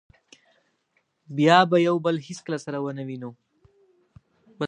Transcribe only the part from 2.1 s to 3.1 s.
هېڅکله سره و نه